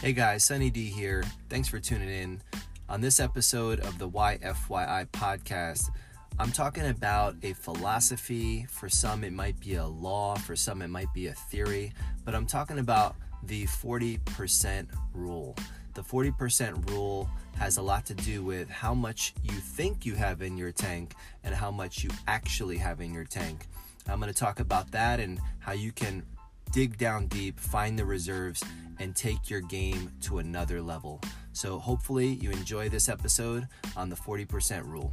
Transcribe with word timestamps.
Hey 0.00 0.14
guys, 0.14 0.44
Sunny 0.44 0.70
D 0.70 0.86
here. 0.86 1.24
Thanks 1.50 1.68
for 1.68 1.78
tuning 1.78 2.08
in. 2.08 2.40
On 2.88 3.02
this 3.02 3.20
episode 3.20 3.80
of 3.80 3.98
the 3.98 4.08
YFYI 4.08 5.06
podcast, 5.10 5.90
I'm 6.38 6.50
talking 6.52 6.86
about 6.86 7.36
a 7.42 7.52
philosophy. 7.52 8.64
For 8.70 8.88
some, 8.88 9.24
it 9.24 9.34
might 9.34 9.60
be 9.60 9.74
a 9.74 9.86
law, 9.86 10.36
for 10.36 10.56
some, 10.56 10.80
it 10.80 10.88
might 10.88 11.12
be 11.12 11.26
a 11.26 11.34
theory, 11.34 11.92
but 12.24 12.34
I'm 12.34 12.46
talking 12.46 12.78
about 12.78 13.14
the 13.42 13.66
40% 13.66 14.86
rule. 15.12 15.54
The 15.92 16.02
40% 16.02 16.88
rule 16.88 17.28
has 17.58 17.76
a 17.76 17.82
lot 17.82 18.06
to 18.06 18.14
do 18.14 18.42
with 18.42 18.70
how 18.70 18.94
much 18.94 19.34
you 19.42 19.52
think 19.52 20.06
you 20.06 20.14
have 20.14 20.40
in 20.40 20.56
your 20.56 20.72
tank 20.72 21.12
and 21.44 21.54
how 21.54 21.70
much 21.70 22.02
you 22.02 22.08
actually 22.26 22.78
have 22.78 23.02
in 23.02 23.12
your 23.12 23.24
tank. 23.24 23.66
I'm 24.08 24.18
going 24.18 24.32
to 24.32 24.38
talk 24.38 24.60
about 24.60 24.92
that 24.92 25.20
and 25.20 25.38
how 25.58 25.72
you 25.72 25.92
can 25.92 26.24
dig 26.72 26.98
down 26.98 27.26
deep, 27.26 27.58
find 27.58 27.98
the 27.98 28.04
reserves, 28.04 28.62
and 28.98 29.16
take 29.16 29.50
your 29.50 29.60
game 29.60 30.12
to 30.22 30.38
another 30.38 30.80
level. 30.80 31.20
So, 31.52 31.78
hopefully, 31.78 32.28
you 32.28 32.50
enjoy 32.50 32.88
this 32.88 33.08
episode 33.08 33.66
on 33.96 34.08
the 34.08 34.16
40% 34.16 34.86
rule. 34.86 35.12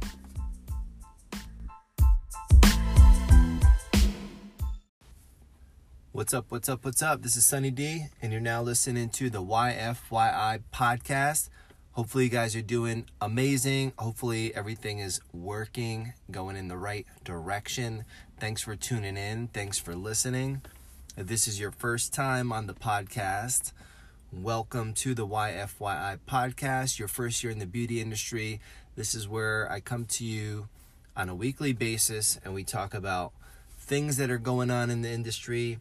What's 6.12 6.34
up? 6.34 6.46
What's 6.48 6.68
up? 6.68 6.84
What's 6.84 7.02
up? 7.02 7.22
This 7.22 7.36
is 7.36 7.46
Sunny 7.46 7.70
D, 7.70 8.06
and 8.20 8.32
you're 8.32 8.40
now 8.40 8.60
listening 8.62 9.08
to 9.10 9.30
the 9.30 9.42
YFYI 9.42 10.62
podcast. 10.74 11.48
Hopefully, 11.92 12.24
you 12.24 12.30
guys 12.30 12.56
are 12.56 12.62
doing 12.62 13.06
amazing. 13.20 13.92
Hopefully, 13.98 14.54
everything 14.54 14.98
is 14.98 15.20
working, 15.32 16.12
going 16.30 16.56
in 16.56 16.68
the 16.68 16.76
right 16.76 17.06
direction. 17.24 18.04
Thanks 18.40 18.62
for 18.62 18.74
tuning 18.74 19.16
in. 19.16 19.48
Thanks 19.48 19.78
for 19.78 19.94
listening. 19.94 20.62
If 21.18 21.26
this 21.26 21.48
is 21.48 21.58
your 21.58 21.72
first 21.72 22.14
time 22.14 22.52
on 22.52 22.68
the 22.68 22.74
podcast, 22.74 23.72
welcome 24.32 24.94
to 24.94 25.16
the 25.16 25.26
YFYI 25.26 26.20
podcast, 26.28 27.00
your 27.00 27.08
first 27.08 27.42
year 27.42 27.50
in 27.50 27.58
the 27.58 27.66
beauty 27.66 28.00
industry. 28.00 28.60
This 28.94 29.16
is 29.16 29.26
where 29.26 29.68
I 29.68 29.80
come 29.80 30.04
to 30.04 30.24
you 30.24 30.68
on 31.16 31.28
a 31.28 31.34
weekly 31.34 31.72
basis 31.72 32.38
and 32.44 32.54
we 32.54 32.62
talk 32.62 32.94
about 32.94 33.32
things 33.80 34.16
that 34.18 34.30
are 34.30 34.38
going 34.38 34.70
on 34.70 34.90
in 34.90 35.02
the 35.02 35.10
industry, 35.10 35.80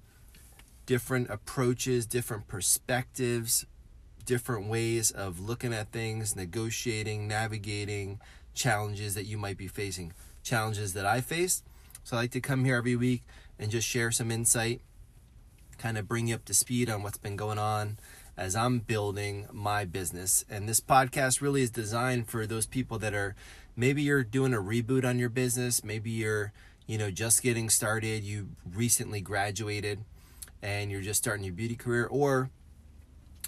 different 0.87 1.29
approaches, 1.29 2.07
different 2.07 2.47
perspectives, 2.47 3.67
different 4.25 4.65
ways 4.65 5.11
of 5.11 5.39
looking 5.39 5.71
at 5.71 5.91
things, 5.91 6.35
negotiating, 6.35 7.27
navigating 7.27 8.19
challenges 8.55 9.13
that 9.13 9.27
you 9.27 9.37
might 9.37 9.59
be 9.59 9.67
facing, 9.67 10.13
challenges 10.41 10.93
that 10.93 11.05
I 11.05 11.21
face. 11.21 11.61
So 12.03 12.17
I 12.17 12.21
like 12.21 12.31
to 12.31 12.41
come 12.41 12.65
here 12.65 12.77
every 12.77 12.95
week 12.95 13.21
and 13.59 13.69
just 13.69 13.87
share 13.87 14.09
some 14.09 14.31
insight 14.31 14.81
kind 15.77 15.97
of 15.97 16.07
bring 16.07 16.27
you 16.27 16.35
up 16.35 16.45
to 16.45 16.53
speed 16.53 16.89
on 16.89 17.03
what's 17.03 17.17
been 17.17 17.35
going 17.35 17.59
on 17.59 17.97
as 18.37 18.55
I'm 18.55 18.79
building 18.79 19.47
my 19.51 19.85
business. 19.85 20.45
And 20.49 20.69
this 20.69 20.79
podcast 20.79 21.41
really 21.41 21.63
is 21.63 21.71
designed 21.71 22.27
for 22.27 22.45
those 22.45 22.65
people 22.65 22.99
that 22.99 23.13
are 23.13 23.35
maybe 23.75 24.01
you're 24.01 24.23
doing 24.23 24.53
a 24.53 24.57
reboot 24.57 25.05
on 25.05 25.19
your 25.19 25.29
business, 25.29 25.83
maybe 25.83 26.11
you're, 26.11 26.53
you 26.85 26.97
know, 26.97 27.11
just 27.11 27.41
getting 27.41 27.69
started, 27.69 28.23
you 28.23 28.49
recently 28.71 29.21
graduated 29.21 29.99
and 30.61 30.91
you're 30.91 31.01
just 31.01 31.23
starting 31.23 31.43
your 31.43 31.53
beauty 31.53 31.75
career 31.75 32.05
or 32.05 32.49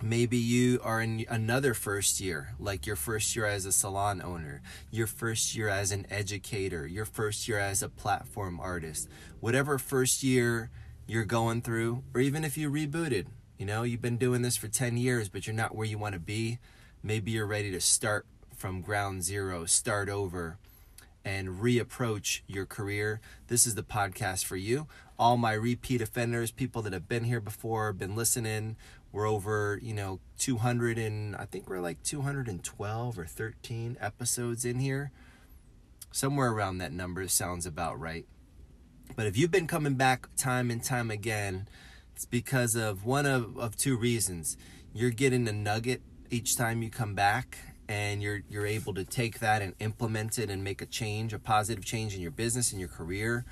maybe 0.02 0.38
you 0.38 0.80
are 0.83 1.02
in 1.02 1.25
another 1.30 1.73
first 1.73 2.19
year, 2.19 2.53
like 2.59 2.85
your 2.85 2.95
first 2.95 3.35
year 3.35 3.45
as 3.45 3.66
a 3.66 3.72
salon 3.72 4.22
owner, 4.22 4.61
your 4.91 5.07
first 5.07 5.55
year 5.55 5.67
as 5.67 5.91
an 5.91 6.05
educator, 6.09 6.88
your 6.88 7.05
first 7.05 7.47
year 7.47 7.59
as 7.59 7.83
a 7.83 7.89
platform 7.89 8.59
artist. 8.59 9.09
Whatever 9.39 9.77
first 9.77 10.23
year 10.23 10.69
you're 11.09 11.25
going 11.25 11.59
through, 11.59 12.03
or 12.13 12.21
even 12.21 12.43
if 12.43 12.55
you 12.55 12.69
rebooted, 12.69 13.25
you 13.57 13.65
know, 13.65 13.81
you've 13.81 14.02
been 14.02 14.17
doing 14.17 14.43
this 14.43 14.55
for 14.55 14.67
10 14.67 14.95
years, 14.95 15.27
but 15.27 15.47
you're 15.47 15.55
not 15.55 15.75
where 15.75 15.88
you 15.88 15.97
want 15.97 16.13
to 16.13 16.19
be. 16.19 16.59
Maybe 17.01 17.31
you're 17.31 17.47
ready 17.47 17.72
to 17.72 17.81
start 17.81 18.28
from 18.56 18.81
ground 18.81 19.23
zero, 19.23 19.66
start 19.66 20.07
over, 20.07 20.59
and 21.25 21.59
reapproach 21.59 22.41
your 22.45 22.67
career. 22.67 23.22
This 23.47 23.66
is 23.66 23.73
the 23.73 23.81
podcast 23.81 24.45
for 24.45 24.56
you. 24.56 24.85
All 25.17 25.35
my 25.35 25.53
repeat 25.53 26.00
offenders, 26.00 26.51
people 26.51 26.84
that 26.84 26.94
have 26.94 27.09
been 27.09 27.23
here 27.23 27.41
before, 27.41 27.91
been 27.91 28.16
listening, 28.16 28.75
we're 29.11 29.28
over, 29.28 29.79
you 29.81 29.95
know, 29.95 30.19
200 30.38 31.00
and 31.00 31.35
I 31.35 31.45
think 31.45 31.67
we're 31.67 31.81
like 31.81 32.03
212 32.03 33.17
or 33.17 33.25
13 33.25 33.97
episodes 34.00 34.63
in 34.63 34.78
here. 34.78 35.11
Somewhere 36.11 36.51
around 36.51 36.78
that 36.78 36.94
number 36.94 37.28
sounds 37.28 37.66
about 37.66 38.00
right. 38.00 38.28
But 39.16 39.25
if 39.25 39.38
you've 39.38 39.52
been 39.52 39.68
coming 39.68 39.96
back 39.96 40.28
time 40.38 40.72
and 40.72 40.84
time 40.84 41.12
again, 41.12 41.68
it's 42.16 42.25
because 42.25 42.75
of 42.75 43.06
one 43.06 43.25
of, 43.25 43.58
of 43.58 43.75
two 43.75 43.97
reasons. 43.97 44.58
You're 44.94 45.09
getting 45.09 45.47
a 45.47 45.53
nugget 45.53 46.02
each 46.30 46.56
time 46.56 46.81
you 46.81 46.90
come 46.90 47.16
back 47.16 47.58
and 47.88 48.22
you're 48.22 48.44
you're 48.50 48.68
able 48.68 48.94
to 48.94 49.03
take 49.03 49.40
that 49.40 49.62
and 49.62 49.74
implement 49.80 50.38
it 50.38 50.50
and 50.50 50.64
make 50.64 50.81
a 50.81 50.86
change, 50.86 51.34
a 51.34 51.40
positive 51.40 51.84
change 51.84 52.16
in 52.16 52.22
your 52.22 52.31
business 52.31 52.72
and 52.72 52.80
your 52.80 52.90
career. 52.90 53.46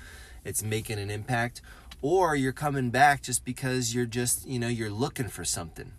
It's 0.44 0.62
making 0.62 0.98
an 0.98 1.10
impact. 1.10 1.60
Or 2.00 2.36
you're 2.36 2.52
coming 2.52 2.90
back 2.90 3.22
just 3.22 3.44
because 3.44 3.92
you're 3.94 4.06
just, 4.06 4.46
you 4.46 4.60
know, 4.60 4.68
you're 4.68 4.90
looking 4.90 5.28
for 5.28 5.44
something. 5.44 5.92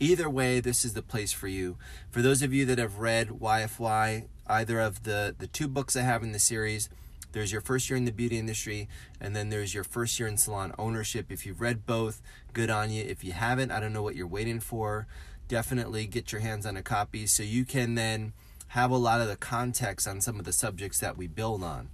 Either 0.00 0.28
way, 0.28 0.58
this 0.58 0.84
is 0.84 0.94
the 0.94 1.02
place 1.02 1.32
for 1.32 1.46
you. 1.46 1.76
For 2.10 2.20
those 2.20 2.42
of 2.42 2.52
you 2.52 2.64
that 2.66 2.78
have 2.78 2.98
read 2.98 3.28
YFY, 3.28 4.24
either 4.48 4.80
of 4.80 5.04
the 5.04 5.34
the 5.38 5.46
two 5.46 5.68
books 5.68 5.94
I 5.94 6.02
have 6.02 6.24
in 6.24 6.32
the 6.32 6.40
series, 6.40 6.88
there's 7.34 7.50
your 7.50 7.60
first 7.60 7.90
year 7.90 7.96
in 7.96 8.04
the 8.04 8.12
beauty 8.12 8.38
industry, 8.38 8.88
and 9.20 9.34
then 9.34 9.50
there's 9.50 9.74
your 9.74 9.82
first 9.82 10.18
year 10.20 10.28
in 10.28 10.36
salon 10.36 10.72
ownership. 10.78 11.32
If 11.32 11.44
you've 11.44 11.60
read 11.60 11.84
both, 11.84 12.22
good 12.52 12.70
on 12.70 12.90
you. 12.90 13.02
If 13.02 13.24
you 13.24 13.32
haven't, 13.32 13.72
I 13.72 13.80
don't 13.80 13.92
know 13.92 14.04
what 14.04 14.14
you're 14.14 14.26
waiting 14.26 14.60
for. 14.60 15.08
Definitely 15.48 16.06
get 16.06 16.30
your 16.30 16.40
hands 16.40 16.64
on 16.64 16.76
a 16.76 16.82
copy 16.82 17.26
so 17.26 17.42
you 17.42 17.64
can 17.64 17.96
then 17.96 18.32
have 18.68 18.92
a 18.92 18.96
lot 18.96 19.20
of 19.20 19.26
the 19.26 19.36
context 19.36 20.06
on 20.06 20.20
some 20.20 20.38
of 20.38 20.44
the 20.44 20.52
subjects 20.52 21.00
that 21.00 21.16
we 21.16 21.26
build 21.26 21.64
on. 21.64 21.90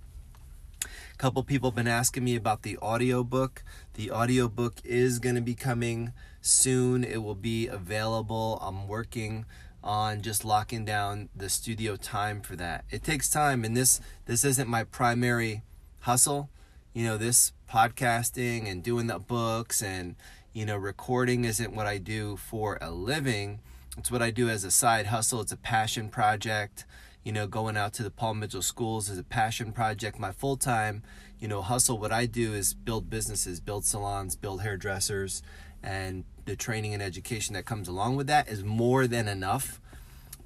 A 0.85 1.17
couple 1.17 1.43
people 1.43 1.71
have 1.71 1.77
been 1.77 1.89
asking 1.89 2.25
me 2.25 2.37
about 2.37 2.63
the 2.63 2.77
audiobook. 2.79 3.65
The 3.95 4.11
audiobook 4.11 4.75
is 4.85 5.19
going 5.19 5.37
to 5.37 5.41
be 5.41 5.55
coming 5.55 6.13
soon. 6.43 7.03
It 7.03 7.23
will 7.23 7.35
be 7.35 7.67
available. 7.67 8.59
I'm 8.63 8.87
working 8.87 9.47
on 9.83 10.23
just 10.23 10.45
locking 10.45 10.85
down 10.85 11.29
the 11.35 11.49
studio 11.49 11.97
time 11.97 12.41
for 12.41 12.57
that. 12.57 12.85
It 12.91 13.03
takes 13.03 13.31
time 13.31 13.65
and 13.65 13.77
this 13.77 14.01
this 14.27 14.45
isn't 14.45 14.69
my 14.69 14.85
primary 14.85 15.63
hustle. 16.01 16.51
You 16.93 17.05
know, 17.05 17.17
this 17.17 17.53
podcasting 17.71 18.71
and 18.71 18.83
doing 18.83 19.07
the 19.07 19.19
books 19.19 19.83
and 19.83 20.17
you 20.53 20.67
know, 20.67 20.77
recording 20.77 21.45
isn't 21.45 21.75
what 21.75 21.87
I 21.87 21.99
do 21.99 22.37
for 22.37 22.77
a 22.81 22.91
living. 22.91 23.61
It's 23.97 24.11
what 24.11 24.23
I 24.23 24.31
do 24.31 24.49
as 24.49 24.65
a 24.65 24.71
side 24.71 25.07
hustle. 25.07 25.41
It's 25.41 25.53
a 25.53 25.57
passion 25.57 26.09
project. 26.09 26.85
You 27.23 27.33
know, 27.33 27.47
going 27.47 27.77
out 27.77 27.93
to 27.95 28.03
the 28.03 28.11
Paul 28.11 28.35
Mitchell 28.35 28.63
schools 28.63 29.09
is 29.09 29.19
a 29.19 29.23
passion 29.23 29.73
project. 29.73 30.19
My 30.19 30.33
full 30.33 30.57
time, 30.57 31.03
you 31.39 31.47
know, 31.47 31.63
hustle, 31.63 31.99
what 31.99 32.13
I 32.13 32.27
do 32.27 32.53
is 32.53 32.75
build 32.75 33.09
businesses, 33.09 33.61
build 33.61 33.85
salons, 33.85 34.35
build 34.35 34.63
hairdressers, 34.63 35.43
and 35.83 36.25
the 36.45 36.57
training 36.57 36.95
and 36.95 37.03
education 37.03 37.55
that 37.55 37.65
comes 37.65 37.89
along 37.89 38.17
with 38.17 38.27
that 38.27 38.49
is 38.49 38.65
more 38.65 39.07
than 39.07 39.29
enough. 39.29 39.81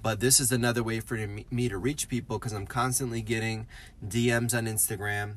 But 0.03 0.21
this 0.21 0.39
is 0.39 0.53
another 0.53 0.83
way 0.83 1.01
for 1.01 1.17
me 1.17 1.69
to 1.69 1.79
reach 1.79 2.09
people 2.09 2.39
because 2.39 2.53
I'm 2.53 2.67
constantly 2.67 3.23
getting 3.23 3.67
DMs 4.07 4.57
on 4.57 4.67
Instagram. 4.67 5.37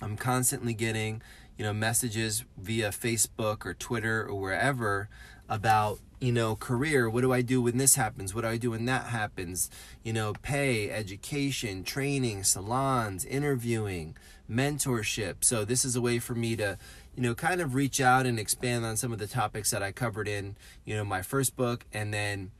I'm 0.00 0.16
constantly 0.16 0.74
getting, 0.74 1.22
you 1.58 1.64
know, 1.64 1.72
messages 1.72 2.44
via 2.56 2.90
Facebook 2.90 3.66
or 3.66 3.74
Twitter 3.74 4.24
or 4.24 4.38
wherever 4.40 5.08
about, 5.48 5.98
you 6.20 6.30
know, 6.30 6.54
career. 6.54 7.10
What 7.10 7.22
do 7.22 7.32
I 7.32 7.42
do 7.42 7.60
when 7.62 7.78
this 7.78 7.96
happens? 7.96 8.32
What 8.32 8.42
do 8.42 8.48
I 8.48 8.56
do 8.58 8.70
when 8.70 8.84
that 8.84 9.06
happens? 9.06 9.68
You 10.04 10.12
know, 10.12 10.34
pay, 10.40 10.88
education, 10.90 11.82
training, 11.82 12.44
salons, 12.44 13.24
interviewing, 13.24 14.16
mentorship. 14.48 15.42
So 15.42 15.64
this 15.64 15.84
is 15.84 15.96
a 15.96 16.00
way 16.00 16.20
for 16.20 16.34
me 16.34 16.54
to, 16.56 16.78
you 17.14 17.22
know, 17.22 17.34
kind 17.34 17.60
of 17.60 17.74
reach 17.74 18.00
out 18.00 18.26
and 18.26 18.38
expand 18.38 18.84
on 18.84 18.96
some 18.96 19.12
of 19.12 19.18
the 19.18 19.26
topics 19.26 19.70
that 19.70 19.82
I 19.82 19.92
covered 19.92 20.28
in, 20.28 20.56
you 20.84 20.96
know, 20.96 21.04
my 21.04 21.22
first 21.22 21.56
book 21.56 21.84
and 21.92 22.14
then 22.14 22.50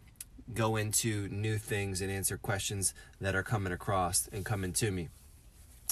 go 0.52 0.76
into 0.76 1.28
new 1.28 1.58
things 1.58 2.00
and 2.00 2.10
answer 2.10 2.36
questions 2.36 2.92
that 3.20 3.34
are 3.34 3.42
coming 3.42 3.72
across 3.72 4.28
and 4.32 4.44
coming 4.44 4.72
to 4.74 4.90
me. 4.90 5.08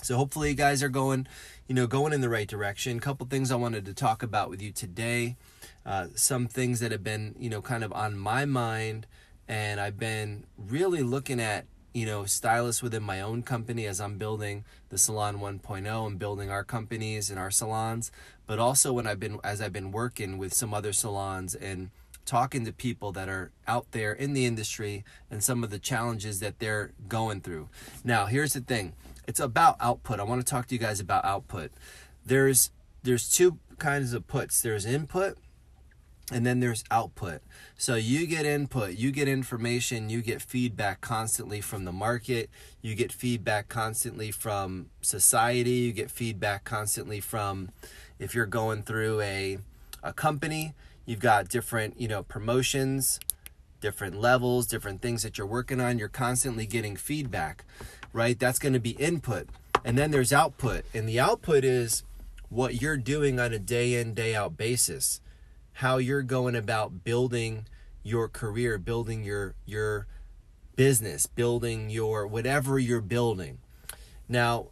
So 0.03 0.17
hopefully 0.17 0.51
you 0.51 0.55
guys 0.55 0.83
are 0.83 0.89
going, 0.89 1.27
you 1.67 1.75
know, 1.75 1.87
going 1.87 2.13
in 2.13 2.21
the 2.21 2.29
right 2.29 2.47
direction. 2.47 2.99
A 2.99 3.01
couple 3.01 3.27
things 3.27 3.51
I 3.51 3.57
wanted 3.57 3.85
to 3.87 3.95
talk 3.95 4.23
about 4.23 4.49
with 4.51 4.63
you 4.63 4.71
today. 4.71 5.37
Uh, 5.85 6.09
some 6.15 6.47
things 6.47 6.81
that 6.81 6.93
have 6.93 7.03
been, 7.03 7.35
you 7.39 7.51
know, 7.51 7.63
kind 7.63 7.83
of 7.83 7.93
on 7.93 8.17
my 8.17 8.45
mind 8.45 9.07
and 9.49 9.81
I've 9.81 9.99
been 9.99 10.45
really 10.57 11.03
looking 11.03 11.41
at 11.41 11.65
you 11.93 12.07
know, 12.07 12.25
stylists 12.25 12.83
within 12.83 13.03
my 13.03 13.21
own 13.21 13.43
company 13.43 13.87
as 13.87 14.01
I'm 14.01 14.19
building 14.19 14.65
the 14.91 14.99
Salon 14.99 15.39
1.0 15.39 16.07
and 16.07 16.19
building 16.19 16.51
our 16.51 16.65
companies 16.65 17.31
and 17.31 17.39
our 17.39 17.51
salons, 17.51 18.11
but 18.47 18.59
also 18.59 18.93
when 18.93 19.07
I've 19.07 19.21
been 19.21 19.39
as 19.43 19.61
I've 19.61 19.73
been 19.73 19.93
working 19.93 20.39
with 20.39 20.55
some 20.55 20.75
other 20.75 20.93
salons 20.93 21.55
and 21.55 21.91
talking 22.25 22.65
to 22.67 22.73
people 22.73 23.11
that 23.13 23.29
are 23.29 23.51
out 23.67 23.91
there 23.93 24.13
in 24.13 24.35
the 24.35 24.45
industry 24.45 25.03
and 25.31 25.43
some 25.43 25.65
of 25.65 25.71
the 25.71 25.79
challenges 25.79 26.41
that 26.41 26.59
they're 26.59 26.93
going 27.09 27.41
through. 27.41 27.71
Now, 28.05 28.27
here's 28.27 28.53
the 28.53 28.61
thing. 28.61 28.93
It's 29.27 29.41
about 29.41 29.77
output. 29.81 30.21
I 30.21 30.25
want 30.25 30.45
to 30.45 30.51
talk 30.51 30.67
to 30.67 30.75
you 30.75 30.79
guys 30.79 31.01
about 31.01 31.25
output. 31.25 31.73
There's 32.25 32.71
there's 33.03 33.31
two 33.31 33.59
kinds 33.79 34.13
of 34.13 34.27
puts. 34.27 34.61
There's 34.61 34.85
input 34.85 35.39
and 36.31 36.45
then 36.45 36.61
there's 36.61 36.85
output. 36.91 37.41
So 37.77 37.95
you 37.95 38.27
get 38.27 38.45
input, 38.45 38.95
you 38.95 39.11
get 39.11 39.29
information, 39.29 40.11
you 40.11 40.21
get 40.21 40.43
feedback 40.43 41.01
constantly 41.01 41.61
from 41.61 41.85
the 41.85 41.93
market, 41.93 42.51
you 42.83 42.95
get 42.95 43.13
feedback 43.13 43.69
constantly 43.69 44.31
from 44.31 44.91
society, 45.01 45.71
you 45.71 45.93
get 45.93 46.11
feedback 46.11 46.65
constantly 46.65 47.21
from 47.21 47.71
if 48.19 48.35
you're 48.35 48.47
going 48.47 48.83
through 48.83 49.21
a 49.21 49.59
a 50.03 50.13
company, 50.13 50.75
you've 51.07 51.21
got 51.21 51.49
different, 51.49 52.01
you 52.01 52.07
know, 52.07 52.23
promotions, 52.23 53.19
different 53.81 54.21
levels, 54.21 54.67
different 54.67 55.03
things 55.03 55.23
that 55.23 55.39
you're 55.39 55.47
working 55.47 55.81
on, 55.81 55.99
you're 55.99 56.09
constantly 56.09 56.67
getting 56.67 56.97
feedback, 56.97 57.65
right? 58.13 58.39
That's 58.39 58.59
going 58.59 58.75
to 58.75 58.81
be 58.81 58.91
input. 58.91 59.49
And 59.85 59.97
then 59.97 60.11
there's 60.11 60.33
output. 60.33 60.85
And 60.95 61.09
the 61.09 61.19
output 61.19 61.65
is 61.65 62.05
what 62.49 62.81
you're 62.81 62.97
doing 62.97 63.41
on 63.41 63.53
a 63.53 63.59
day 63.59 63.95
in, 63.95 64.15
day 64.15 64.35
out 64.35 64.57
basis 64.57 65.21
how 65.79 65.99
you're 65.99 66.23
going 66.23 66.57
about 66.57 67.05
building 67.05 67.65
your 68.03 68.29
career, 68.29 68.79
building 68.79 69.23
your 69.23 69.55
your 69.65 70.09
business, 70.75 71.27
building 71.27 71.89
your 71.89 72.27
whatever 72.27 72.81
you're 72.81 73.01
building. 73.01 73.59
Now, 74.29 74.71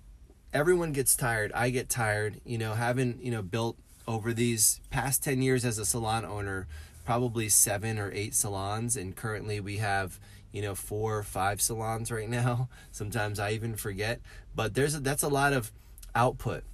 everyone 0.52 0.90
gets 0.90 1.14
tired. 1.14 1.52
I 1.52 1.70
get 1.70 1.88
tired, 1.88 2.40
you 2.44 2.58
know, 2.58 2.74
having, 2.74 3.20
you 3.22 3.30
know, 3.30 3.42
built 3.42 3.76
over 4.08 4.32
these 4.32 4.80
past 4.90 5.22
10 5.22 5.42
years 5.42 5.64
as 5.64 5.78
a 5.78 5.84
salon 5.84 6.24
owner, 6.24 6.66
probably 7.04 7.48
7 7.48 8.00
or 8.00 8.10
8 8.12 8.34
salons 8.34 8.96
and 8.96 9.14
currently 9.14 9.60
we 9.60 9.76
have 9.76 10.18
you 10.50 10.60
know 10.60 10.74
four 10.74 11.18
or 11.18 11.22
five 11.22 11.60
salons 11.60 12.10
right 12.10 12.28
now 12.40 12.68
sometimes 12.90 13.38
i 13.38 13.52
even 13.52 13.76
forget 13.76 14.20
but 14.56 14.74
there's 14.74 14.96
a, 14.96 15.00
that's 15.00 15.22
a 15.22 15.28
lot 15.28 15.52
of 15.52 15.70
output 16.16 16.64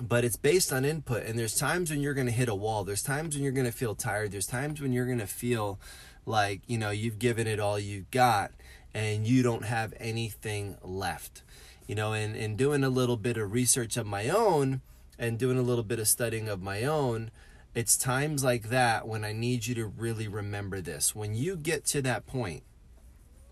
but 0.00 0.24
it's 0.24 0.36
based 0.36 0.72
on 0.72 0.84
input 0.84 1.24
and 1.24 1.38
there's 1.38 1.54
times 1.54 1.90
when 1.90 2.00
you're 2.00 2.14
going 2.14 2.26
to 2.26 2.32
hit 2.32 2.48
a 2.48 2.54
wall 2.54 2.84
there's 2.84 3.02
times 3.02 3.34
when 3.34 3.42
you're 3.42 3.52
going 3.52 3.66
to 3.66 3.72
feel 3.72 3.94
tired 3.94 4.30
there's 4.30 4.46
times 4.46 4.80
when 4.80 4.92
you're 4.92 5.06
going 5.06 5.18
to 5.18 5.26
feel 5.26 5.80
like 6.26 6.60
you 6.66 6.76
know 6.76 6.90
you've 6.90 7.18
given 7.18 7.46
it 7.46 7.58
all 7.58 7.78
you've 7.78 8.10
got 8.10 8.52
and 8.92 9.26
you 9.26 9.42
don't 9.42 9.64
have 9.64 9.94
anything 9.98 10.76
left 10.82 11.42
you 11.86 11.94
know 11.94 12.12
and, 12.12 12.36
and 12.36 12.56
doing 12.56 12.84
a 12.84 12.88
little 12.88 13.16
bit 13.16 13.36
of 13.36 13.52
research 13.52 13.96
of 13.96 14.06
my 14.06 14.28
own 14.28 14.80
and 15.18 15.38
doing 15.38 15.58
a 15.58 15.62
little 15.62 15.84
bit 15.84 15.98
of 15.98 16.06
studying 16.06 16.48
of 16.48 16.60
my 16.60 16.84
own 16.84 17.30
it's 17.74 17.96
times 17.96 18.44
like 18.44 18.68
that 18.68 19.06
when 19.06 19.24
i 19.24 19.32
need 19.32 19.66
you 19.66 19.74
to 19.74 19.86
really 19.86 20.28
remember 20.28 20.80
this. 20.80 21.14
When 21.14 21.34
you 21.34 21.56
get 21.56 21.84
to 21.86 22.02
that 22.02 22.26
point 22.26 22.62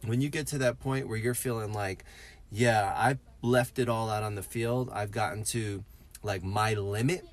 when 0.04 0.20
you 0.20 0.28
get 0.28 0.46
to 0.48 0.58
that 0.58 0.78
point 0.78 1.08
where 1.08 1.16
you're 1.16 1.34
feeling 1.34 1.72
like 1.72 2.04
yeah 2.50 2.92
i 2.96 3.18
left 3.44 3.78
it 3.78 3.88
all 3.88 4.10
out 4.10 4.22
on 4.22 4.34
the 4.34 4.42
field. 4.42 4.90
I've 4.92 5.10
gotten 5.10 5.44
to 5.44 5.84
like 6.24 6.42
my 6.42 6.74
limit. 6.74 7.24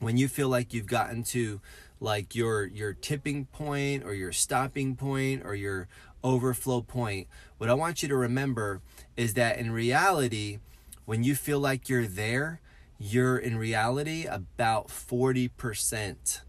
When 0.00 0.16
you 0.16 0.28
feel 0.28 0.48
like 0.48 0.72
you've 0.72 0.86
gotten 0.86 1.22
to 1.24 1.60
like 2.00 2.34
your 2.34 2.64
your 2.66 2.92
tipping 2.92 3.46
point 3.46 4.04
or 4.04 4.14
your 4.14 4.32
stopping 4.32 4.96
point 4.96 5.42
or 5.44 5.54
your 5.54 5.88
overflow 6.22 6.82
point 6.82 7.26
what 7.56 7.70
i 7.70 7.74
want 7.74 8.02
you 8.02 8.08
to 8.08 8.16
remember 8.16 8.82
is 9.16 9.32
that 9.32 9.58
in 9.58 9.70
reality 9.70 10.58
when 11.06 11.24
you 11.24 11.34
feel 11.34 11.58
like 11.58 11.88
you're 11.88 12.06
there 12.06 12.60
you're 12.98 13.36
in 13.36 13.58
reality 13.58 14.24
about 14.26 14.88
40% 14.88 16.40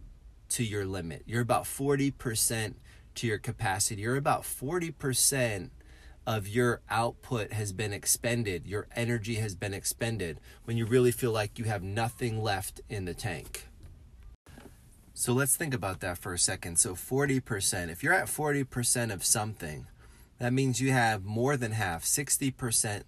to 0.49 0.63
your 0.63 0.85
limit. 0.85 1.23
You're 1.25 1.41
about 1.41 1.63
40% 1.63 2.75
to 3.15 3.27
your 3.27 3.37
capacity. 3.37 4.01
You're 4.01 4.15
about 4.15 4.43
40% 4.43 5.69
of 6.27 6.45
your 6.45 6.81
output 6.89 7.53
has 7.53 7.71
been 7.71 7.93
expended, 7.93 8.67
your 8.67 8.85
energy 8.93 9.35
has 9.35 9.55
been 9.55 9.73
expended, 9.73 10.41
when 10.65 10.75
you 10.75 10.85
really 10.85 11.11
feel 11.11 11.31
like 11.31 11.57
you 11.57 11.63
have 11.63 11.81
nothing 11.81 12.43
left 12.43 12.81
in 12.89 13.05
the 13.05 13.13
tank. 13.13 13.69
So 15.13 15.31
let's 15.31 15.55
think 15.55 15.73
about 15.73 16.01
that 16.01 16.17
for 16.17 16.33
a 16.33 16.37
second. 16.37 16.77
So 16.77 16.95
40%, 16.95 17.89
if 17.89 18.03
you're 18.03 18.13
at 18.13 18.27
40% 18.27 19.13
of 19.13 19.23
something, 19.23 19.87
that 20.37 20.51
means 20.51 20.81
you 20.81 20.91
have 20.91 21.23
more 21.23 21.55
than 21.55 21.71
half, 21.71 22.03
60% 22.03 23.03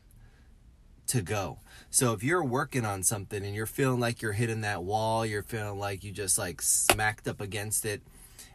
to 1.07 1.21
go. 1.21 1.59
So 1.89 2.13
if 2.13 2.23
you're 2.23 2.43
working 2.43 2.85
on 2.85 3.03
something 3.03 3.43
and 3.43 3.53
you're 3.53 3.65
feeling 3.65 3.99
like 3.99 4.21
you're 4.21 4.31
hitting 4.31 4.61
that 4.61 4.83
wall, 4.83 5.25
you're 5.25 5.43
feeling 5.43 5.77
like 5.77 6.05
you 6.05 6.13
just 6.13 6.37
like 6.37 6.61
smacked 6.61 7.27
up 7.27 7.41
against 7.41 7.83
it 7.85 8.01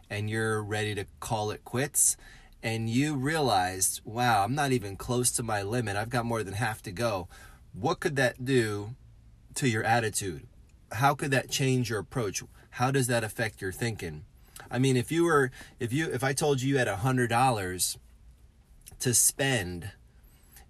and 0.09 0.27
you're 0.27 0.63
ready 0.63 0.95
to 0.95 1.05
call 1.19 1.51
it 1.51 1.63
quits, 1.63 2.17
and 2.65 2.89
you 2.89 3.13
realized, 3.13 4.01
wow, 4.03 4.43
I'm 4.43 4.55
not 4.55 4.71
even 4.71 4.95
close 4.95 5.29
to 5.33 5.43
my 5.43 5.61
limit. 5.61 5.95
I've 5.95 6.09
got 6.09 6.25
more 6.25 6.41
than 6.41 6.55
half 6.55 6.81
to 6.81 6.91
go. 6.91 7.27
What 7.73 7.99
could 7.99 8.15
that 8.15 8.43
do 8.43 8.95
to 9.53 9.69
your 9.69 9.83
attitude? 9.83 10.47
How 10.91 11.13
could 11.13 11.29
that 11.29 11.51
change 11.51 11.91
your 11.91 11.99
approach? 11.99 12.41
How 12.71 12.89
does 12.89 13.05
that 13.05 13.23
affect 13.23 13.61
your 13.61 13.71
thinking? 13.71 14.25
I 14.71 14.79
mean, 14.79 14.97
if 14.97 15.11
you 15.11 15.25
were, 15.25 15.51
if 15.79 15.93
you, 15.93 16.09
if 16.11 16.23
I 16.23 16.33
told 16.33 16.63
you 16.63 16.69
you 16.69 16.77
had 16.79 16.87
a 16.87 16.95
hundred 16.95 17.29
dollars 17.29 17.99
to 18.97 19.13
spend 19.13 19.91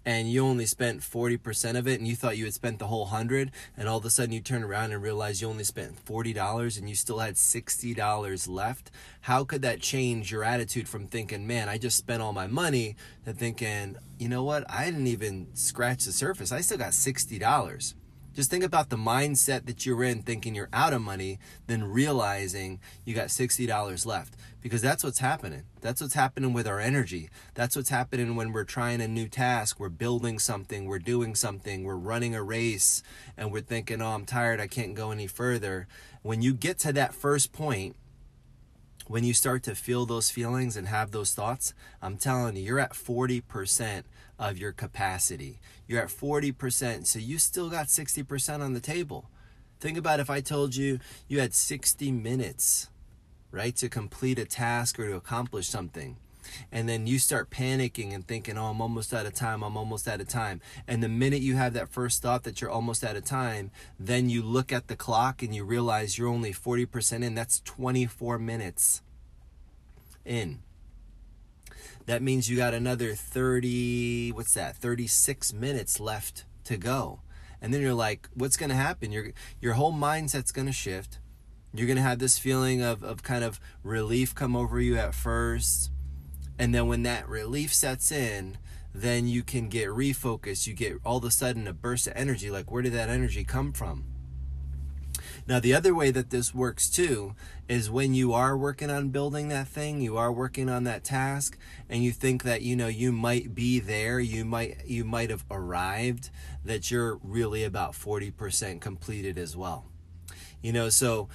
and 0.06 0.30
you 0.30 0.42
only 0.44 0.64
spent 0.64 1.00
40% 1.00 1.76
of 1.76 1.88
it 1.88 1.98
and 1.98 2.06
you 2.06 2.14
thought 2.14 2.38
you 2.38 2.44
had 2.44 2.54
spent 2.54 2.78
the 2.78 2.86
whole 2.86 3.02
100 3.02 3.50
and 3.76 3.88
all 3.88 3.98
of 3.98 4.04
a 4.04 4.10
sudden 4.10 4.32
you 4.32 4.40
turn 4.40 4.62
around 4.62 4.92
and 4.92 5.02
realize 5.02 5.42
you 5.42 5.48
only 5.48 5.64
spent 5.64 6.02
$40 6.06 6.78
and 6.78 6.88
you 6.88 6.94
still 6.94 7.18
had 7.18 7.34
$60 7.34 8.48
left? 8.48 8.90
How 9.22 9.44
could 9.44 9.62
that 9.62 9.80
change 9.80 10.30
your 10.30 10.44
attitude 10.44 10.88
from 10.88 11.08
thinking 11.08 11.46
man 11.46 11.68
i 11.68 11.76
just 11.76 11.98
spent 11.98 12.22
all 12.22 12.32
my 12.32 12.46
money 12.46 12.94
to 13.24 13.32
thinking 13.32 13.96
you 14.18 14.28
know 14.28 14.44
what? 14.44 14.64
I 14.70 14.86
didn't 14.86 15.08
even 15.08 15.48
scratch 15.54 16.04
the 16.04 16.12
surface. 16.12 16.52
I 16.52 16.62
still 16.62 16.78
got 16.78 16.92
$60 16.92 17.94
just 18.36 18.50
think 18.50 18.62
about 18.62 18.90
the 18.90 18.96
mindset 18.96 19.64
that 19.64 19.86
you're 19.86 20.04
in 20.04 20.20
thinking 20.20 20.54
you're 20.54 20.68
out 20.70 20.92
of 20.92 21.00
money, 21.00 21.38
then 21.68 21.84
realizing 21.84 22.80
you 23.06 23.14
got 23.14 23.28
$60 23.28 24.04
left. 24.04 24.34
Because 24.60 24.82
that's 24.82 25.02
what's 25.02 25.20
happening. 25.20 25.62
That's 25.80 26.02
what's 26.02 26.12
happening 26.12 26.52
with 26.52 26.66
our 26.66 26.78
energy. 26.78 27.30
That's 27.54 27.74
what's 27.74 27.88
happening 27.88 28.36
when 28.36 28.52
we're 28.52 28.64
trying 28.64 29.00
a 29.00 29.08
new 29.08 29.26
task, 29.26 29.80
we're 29.80 29.88
building 29.88 30.38
something, 30.38 30.84
we're 30.84 30.98
doing 30.98 31.34
something, 31.34 31.84
we're 31.84 31.96
running 31.96 32.34
a 32.34 32.42
race, 32.42 33.02
and 33.38 33.50
we're 33.50 33.62
thinking, 33.62 34.02
oh, 34.02 34.08
I'm 34.08 34.26
tired, 34.26 34.60
I 34.60 34.66
can't 34.66 34.94
go 34.94 35.12
any 35.12 35.26
further. 35.26 35.88
When 36.20 36.42
you 36.42 36.52
get 36.52 36.78
to 36.80 36.92
that 36.92 37.14
first 37.14 37.54
point, 37.54 37.96
when 39.08 39.24
you 39.24 39.34
start 39.34 39.62
to 39.64 39.74
feel 39.74 40.04
those 40.04 40.30
feelings 40.30 40.76
and 40.76 40.88
have 40.88 41.10
those 41.10 41.32
thoughts, 41.32 41.74
I'm 42.02 42.16
telling 42.16 42.56
you, 42.56 42.62
you're 42.62 42.80
at 42.80 42.92
40% 42.92 44.02
of 44.38 44.58
your 44.58 44.72
capacity. 44.72 45.60
You're 45.86 46.02
at 46.02 46.08
40%, 46.08 47.06
so 47.06 47.18
you 47.18 47.38
still 47.38 47.70
got 47.70 47.86
60% 47.86 48.60
on 48.60 48.72
the 48.72 48.80
table. 48.80 49.30
Think 49.78 49.96
about 49.96 50.20
if 50.20 50.30
I 50.30 50.40
told 50.40 50.74
you 50.74 50.98
you 51.28 51.40
had 51.40 51.54
60 51.54 52.10
minutes, 52.10 52.88
right, 53.50 53.76
to 53.76 53.88
complete 53.88 54.38
a 54.38 54.44
task 54.44 54.98
or 54.98 55.08
to 55.08 55.16
accomplish 55.16 55.68
something. 55.68 56.16
And 56.70 56.88
then 56.88 57.06
you 57.06 57.18
start 57.18 57.50
panicking 57.50 58.14
and 58.14 58.26
thinking, 58.26 58.58
oh, 58.58 58.66
I'm 58.66 58.80
almost 58.80 59.12
out 59.14 59.26
of 59.26 59.34
time, 59.34 59.62
I'm 59.62 59.76
almost 59.76 60.08
out 60.08 60.20
of 60.20 60.28
time. 60.28 60.60
And 60.86 61.02
the 61.02 61.08
minute 61.08 61.42
you 61.42 61.56
have 61.56 61.72
that 61.74 61.88
first 61.88 62.22
thought 62.22 62.44
that 62.44 62.60
you're 62.60 62.70
almost 62.70 63.04
out 63.04 63.16
of 63.16 63.24
time, 63.24 63.70
then 63.98 64.28
you 64.28 64.42
look 64.42 64.72
at 64.72 64.88
the 64.88 64.96
clock 64.96 65.42
and 65.42 65.54
you 65.54 65.64
realize 65.64 66.18
you're 66.18 66.28
only 66.28 66.52
40% 66.52 67.24
in. 67.24 67.34
That's 67.34 67.60
24 67.60 68.38
minutes 68.38 69.02
in. 70.24 70.60
That 72.06 72.22
means 72.22 72.48
you 72.48 72.56
got 72.56 72.74
another 72.74 73.14
30, 73.14 74.30
what's 74.32 74.54
that, 74.54 74.76
36 74.76 75.52
minutes 75.52 75.98
left 75.98 76.44
to 76.64 76.76
go. 76.76 77.20
And 77.60 77.74
then 77.74 77.80
you're 77.80 77.94
like, 77.94 78.28
what's 78.34 78.56
going 78.56 78.70
to 78.70 78.76
happen? 78.76 79.10
Your, 79.10 79.32
your 79.60 79.74
whole 79.74 79.92
mindset's 79.92 80.52
going 80.52 80.66
to 80.66 80.72
shift. 80.72 81.18
You're 81.74 81.86
going 81.86 81.96
to 81.96 82.02
have 82.02 82.20
this 82.20 82.38
feeling 82.38 82.80
of, 82.80 83.02
of 83.02 83.22
kind 83.22 83.42
of 83.42 83.58
relief 83.82 84.34
come 84.34 84.54
over 84.54 84.80
you 84.80 84.96
at 84.96 85.14
first 85.14 85.90
and 86.58 86.74
then 86.74 86.86
when 86.86 87.02
that 87.02 87.28
relief 87.28 87.72
sets 87.72 88.10
in, 88.10 88.58
then 88.94 89.28
you 89.28 89.42
can 89.42 89.68
get 89.68 89.88
refocused. 89.88 90.66
You 90.66 90.74
get 90.74 90.98
all 91.04 91.18
of 91.18 91.24
a 91.24 91.30
sudden 91.30 91.68
a 91.68 91.72
burst 91.72 92.06
of 92.06 92.14
energy. 92.16 92.50
Like, 92.50 92.70
where 92.70 92.82
did 92.82 92.94
that 92.94 93.10
energy 93.10 93.44
come 93.44 93.72
from? 93.72 94.04
Now, 95.48 95.60
the 95.60 95.74
other 95.74 95.94
way 95.94 96.10
that 96.10 96.30
this 96.30 96.52
works 96.52 96.90
too 96.90 97.34
is 97.68 97.88
when 97.88 98.14
you 98.14 98.32
are 98.32 98.56
working 98.56 98.90
on 98.90 99.10
building 99.10 99.48
that 99.48 99.68
thing, 99.68 100.00
you 100.00 100.16
are 100.16 100.32
working 100.32 100.68
on 100.68 100.84
that 100.84 101.04
task, 101.04 101.56
and 101.88 102.02
you 102.02 102.10
think 102.10 102.42
that 102.42 102.62
you 102.62 102.74
know 102.74 102.88
you 102.88 103.12
might 103.12 103.54
be 103.54 103.78
there, 103.78 104.18
you 104.18 104.44
might 104.44 104.84
you 104.86 105.04
might 105.04 105.30
have 105.30 105.44
arrived, 105.50 106.30
that 106.64 106.90
you're 106.90 107.20
really 107.22 107.62
about 107.62 107.92
40% 107.92 108.80
completed 108.80 109.38
as 109.38 109.56
well. 109.56 109.84
You 110.62 110.72
know, 110.72 110.88
so 110.88 111.28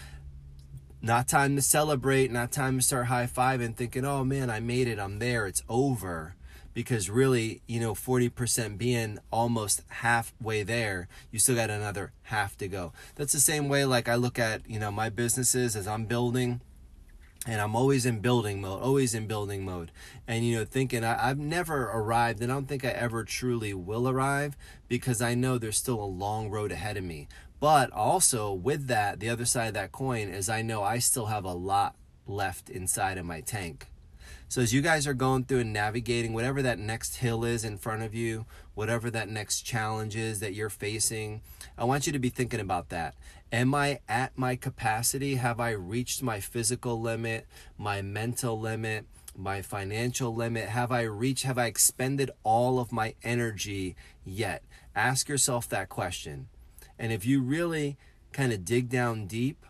not 1.01 1.27
time 1.27 1.55
to 1.55 1.61
celebrate, 1.61 2.31
not 2.31 2.51
time 2.51 2.77
to 2.77 2.85
start 2.85 3.07
high 3.07 3.25
fiving, 3.25 3.75
thinking, 3.75 4.05
oh 4.05 4.23
man, 4.23 4.49
I 4.49 4.59
made 4.59 4.87
it, 4.87 4.99
I'm 4.99 5.19
there, 5.19 5.47
it's 5.47 5.63
over. 5.67 6.35
Because 6.73 7.09
really, 7.09 7.61
you 7.67 7.81
know, 7.81 7.93
40% 7.93 8.77
being 8.77 9.19
almost 9.29 9.81
halfway 9.89 10.63
there, 10.63 11.09
you 11.29 11.37
still 11.37 11.55
got 11.55 11.69
another 11.69 12.13
half 12.23 12.57
to 12.59 12.67
go. 12.69 12.93
That's 13.15 13.33
the 13.33 13.41
same 13.41 13.67
way, 13.67 13.83
like 13.83 14.07
I 14.07 14.15
look 14.15 14.39
at, 14.39 14.69
you 14.69 14.79
know, 14.79 14.89
my 14.89 15.09
businesses 15.09 15.75
as 15.75 15.85
I'm 15.85 16.05
building 16.05 16.61
and 17.47 17.59
I'm 17.59 17.75
always 17.75 18.05
in 18.05 18.19
building 18.19 18.61
mode, 18.61 18.81
always 18.81 19.15
in 19.15 19.25
building 19.25 19.65
mode. 19.65 19.91
And, 20.27 20.45
you 20.45 20.57
know, 20.57 20.65
thinking 20.65 21.03
I, 21.03 21.27
have 21.27 21.39
never 21.39 21.89
arrived 21.89 22.41
and 22.41 22.51
I 22.51 22.55
don't 22.55 22.67
think 22.67 22.85
I 22.85 22.89
ever 22.89 23.23
truly 23.23 23.73
will 23.73 24.07
arrive 24.07 24.55
because 24.87 25.21
I 25.21 25.33
know 25.33 25.57
there's 25.57 25.77
still 25.77 26.01
a 26.01 26.05
long 26.05 26.49
road 26.49 26.71
ahead 26.71 26.97
of 26.97 27.03
me. 27.03 27.27
But 27.61 27.91
also 27.91 28.51
with 28.51 28.87
that, 28.87 29.19
the 29.19 29.29
other 29.29 29.45
side 29.45 29.67
of 29.67 29.73
that 29.75 29.91
coin 29.91 30.29
is 30.29 30.49
I 30.49 30.63
know 30.63 30.81
I 30.81 30.97
still 30.97 31.27
have 31.27 31.45
a 31.45 31.53
lot 31.53 31.95
left 32.25 32.71
inside 32.71 33.19
of 33.19 33.25
my 33.25 33.41
tank. 33.41 33.87
So 34.49 34.61
as 34.61 34.73
you 34.73 34.81
guys 34.81 35.05
are 35.05 35.13
going 35.13 35.43
through 35.43 35.59
and 35.59 35.71
navigating 35.71 36.33
whatever 36.33 36.63
that 36.63 36.79
next 36.79 37.17
hill 37.17 37.45
is 37.45 37.63
in 37.63 37.77
front 37.77 38.01
of 38.01 38.15
you, 38.15 38.47
whatever 38.73 39.11
that 39.11 39.29
next 39.29 39.61
challenge 39.61 40.15
is 40.15 40.39
that 40.39 40.55
you're 40.55 40.71
facing, 40.71 41.41
I 41.77 41.83
want 41.83 42.07
you 42.07 42.13
to 42.13 42.19
be 42.19 42.29
thinking 42.29 42.59
about 42.59 42.89
that. 42.89 43.13
Am 43.51 43.75
I 43.75 43.99
at 44.09 44.35
my 44.35 44.55
capacity? 44.55 45.35
Have 45.35 45.59
I 45.59 45.69
reached 45.69 46.23
my 46.23 46.39
physical 46.39 46.99
limit, 46.99 47.45
my 47.77 48.01
mental 48.01 48.59
limit, 48.59 49.05
my 49.37 49.61
financial 49.61 50.33
limit? 50.33 50.67
Have 50.67 50.91
I 50.91 51.01
reached, 51.03 51.43
have 51.43 51.59
I 51.59 51.67
expended 51.67 52.31
all 52.43 52.79
of 52.79 52.91
my 52.91 53.13
energy 53.23 53.95
yet? 54.25 54.63
Ask 54.95 55.29
yourself 55.29 55.69
that 55.69 55.89
question. 55.89 56.47
And 57.01 57.11
if 57.11 57.25
you 57.25 57.41
really 57.41 57.97
kind 58.31 58.53
of 58.53 58.63
dig 58.63 58.87
down 58.87 59.25
deep 59.25 59.65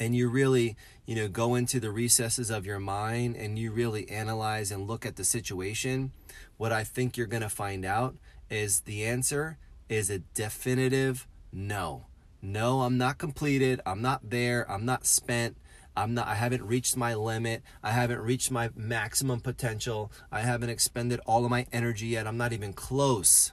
and 0.00 0.16
you 0.16 0.28
really, 0.28 0.76
you 1.06 1.14
know, 1.14 1.28
go 1.28 1.54
into 1.54 1.78
the 1.78 1.92
recesses 1.92 2.50
of 2.50 2.66
your 2.66 2.80
mind 2.80 3.36
and 3.36 3.56
you 3.56 3.70
really 3.70 4.08
analyze 4.10 4.72
and 4.72 4.88
look 4.88 5.06
at 5.06 5.14
the 5.14 5.22
situation, 5.22 6.10
what 6.56 6.72
I 6.72 6.82
think 6.82 7.16
you're 7.16 7.28
going 7.28 7.44
to 7.44 7.48
find 7.48 7.84
out 7.84 8.16
is 8.50 8.80
the 8.80 9.04
answer 9.04 9.58
is 9.88 10.10
a 10.10 10.18
definitive 10.18 11.28
no. 11.52 12.06
No, 12.42 12.80
I'm 12.80 12.98
not 12.98 13.18
completed. 13.18 13.80
I'm 13.86 14.02
not 14.02 14.28
there. 14.28 14.68
I'm 14.68 14.84
not 14.84 15.06
spent. 15.06 15.56
I'm 15.96 16.14
not 16.14 16.26
I 16.26 16.34
haven't 16.34 16.64
reached 16.64 16.96
my 16.96 17.14
limit. 17.14 17.62
I 17.80 17.92
haven't 17.92 18.20
reached 18.20 18.50
my 18.50 18.70
maximum 18.74 19.38
potential. 19.38 20.10
I 20.32 20.40
haven't 20.40 20.70
expended 20.70 21.20
all 21.26 21.44
of 21.44 21.50
my 21.52 21.66
energy 21.72 22.08
yet. 22.08 22.26
I'm 22.26 22.36
not 22.36 22.52
even 22.52 22.72
close. 22.72 23.52